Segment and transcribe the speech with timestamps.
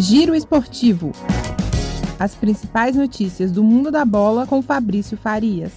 [0.00, 1.10] Giro Esportivo.
[2.20, 5.72] As principais notícias do mundo da bola com Fabrício Farias.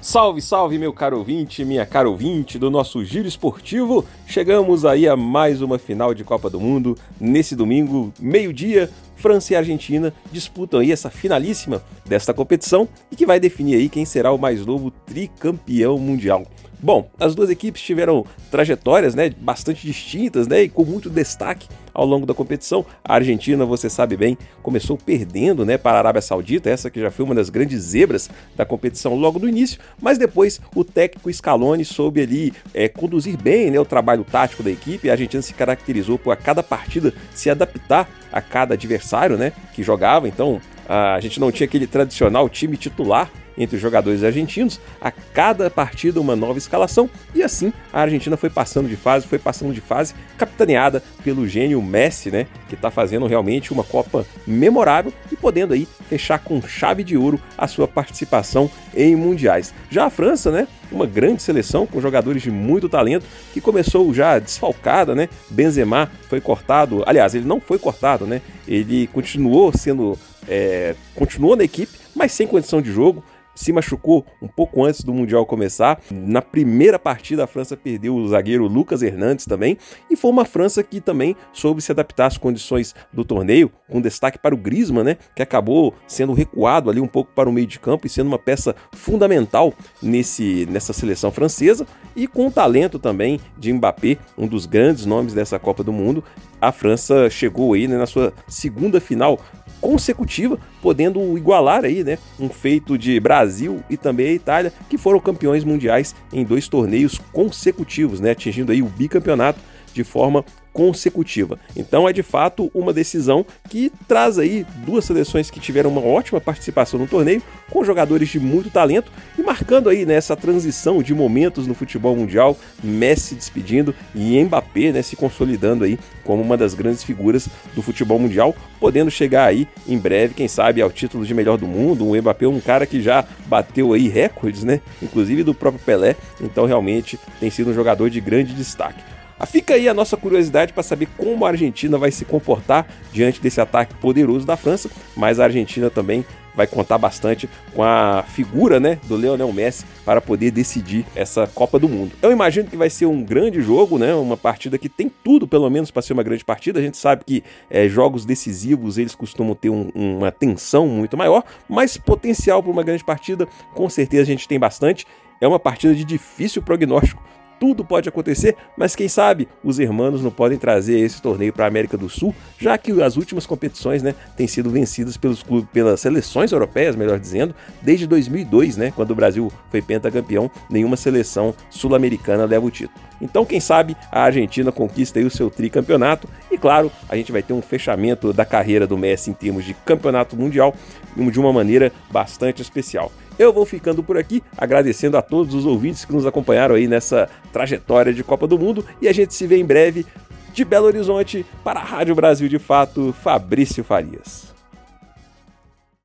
[0.00, 4.04] Salve, salve, meu caro ouvinte, minha cara ouvinte do nosso Giro Esportivo.
[4.28, 6.96] Chegamos aí a mais uma final de Copa do Mundo.
[7.20, 8.88] Nesse domingo, meio-dia,
[9.22, 14.04] França e Argentina disputam aí essa finalíssima desta competição e que vai definir aí quem
[14.04, 16.44] será o mais novo tricampeão mundial.
[16.82, 22.04] Bom, as duas equipes tiveram trajetórias né, bastante distintas né, e com muito destaque ao
[22.04, 22.84] longo da competição.
[23.04, 27.08] A Argentina, você sabe bem, começou perdendo né, para a Arábia Saudita, essa que já
[27.08, 31.84] foi uma das grandes zebras da competição logo no início, mas depois o técnico Scaloni
[31.84, 35.08] soube ali é, conduzir bem né, o trabalho tático da equipe.
[35.08, 39.82] A Argentina se caracterizou por a cada partida se adaptar a cada adversário né, que
[39.82, 45.10] jogava, então a gente não tinha aquele tradicional time titular entre os jogadores argentinos, a
[45.10, 49.74] cada partida uma nova escalação, e assim a Argentina foi passando de fase, foi passando
[49.74, 55.36] de fase, capitaneada pelo gênio Messi, né, que está fazendo realmente uma Copa memorável e
[55.36, 59.74] podendo aí fechar com chave de ouro a sua participação em mundiais.
[59.90, 64.38] Já a França, né, uma grande seleção com jogadores de muito talento que começou já
[64.38, 65.28] desfalcada, né?
[65.50, 68.42] Benzema foi cortado, aliás, ele não foi cortado, né?
[68.68, 73.22] Ele continuou sendo, é, continuou na equipe, mas sem condição de jogo
[73.54, 76.00] se machucou um pouco antes do Mundial começar.
[76.10, 79.76] Na primeira partida, a França perdeu o zagueiro Lucas Hernandes também,
[80.10, 84.38] e foi uma França que também soube se adaptar às condições do torneio, com destaque
[84.38, 87.78] para o Griezmann, né, que acabou sendo recuado ali um pouco para o meio de
[87.78, 93.40] campo e sendo uma peça fundamental nesse, nessa seleção francesa, e com o talento também
[93.58, 96.22] de Mbappé, um dos grandes nomes dessa Copa do Mundo.
[96.60, 99.40] A França chegou aí né, na sua segunda final
[99.82, 105.18] consecutiva, podendo igualar aí, né, um feito de Brasil e também a Itália, que foram
[105.18, 109.58] campeões mundiais em dois torneios consecutivos, né, atingindo aí o bicampeonato
[109.92, 111.58] de forma consecutiva.
[111.76, 116.40] Então é de fato uma decisão que traz aí duas seleções que tiveram uma ótima
[116.40, 121.14] participação no torneio, com jogadores de muito talento e marcando aí nessa né, transição de
[121.14, 126.74] momentos no futebol mundial, Messi despedindo e Mbappé né, se consolidando aí como uma das
[126.74, 131.34] grandes figuras do futebol mundial, podendo chegar aí em breve, quem sabe, ao título de
[131.34, 132.06] melhor do mundo.
[132.06, 134.80] O Mbappé é um cara que já bateu aí recordes, né?
[135.02, 139.11] Inclusive do próprio Pelé, então realmente tem sido um jogador de grande destaque.
[139.42, 143.40] Ah, fica aí a nossa curiosidade para saber como a Argentina vai se comportar diante
[143.40, 148.78] desse ataque poderoso da França, mas a Argentina também vai contar bastante com a figura
[148.78, 152.12] né, do Lionel Messi para poder decidir essa Copa do Mundo.
[152.22, 155.68] Eu imagino que vai ser um grande jogo, né, uma partida que tem tudo, pelo
[155.68, 156.78] menos, para ser uma grande partida.
[156.78, 161.42] A gente sabe que é, jogos decisivos eles costumam ter um, uma tensão muito maior,
[161.68, 165.04] mas potencial para uma grande partida, com certeza a gente tem bastante.
[165.40, 167.20] É uma partida de difícil prognóstico,
[167.62, 171.68] tudo pode acontecer, mas quem sabe os hermanos não podem trazer esse torneio para a
[171.68, 176.00] América do Sul, já que as últimas competições, né, têm sido vencidas pelos clubes, pelas
[176.00, 182.46] seleções europeias, melhor dizendo, desde 2002, né, quando o Brasil foi pentacampeão, nenhuma seleção sul-americana
[182.46, 182.98] leva o título.
[183.20, 186.28] Então, quem sabe a Argentina conquista o seu tricampeonato
[186.62, 190.36] claro, a gente vai ter um fechamento da carreira do Messi em termos de campeonato
[190.36, 190.72] mundial
[191.16, 193.10] de uma maneira bastante especial.
[193.36, 197.28] Eu vou ficando por aqui, agradecendo a todos os ouvintes que nos acompanharam aí nessa
[197.52, 200.06] trajetória de Copa do Mundo e a gente se vê em breve
[200.52, 204.51] de Belo Horizonte para a Rádio Brasil de Fato, Fabrício Farias.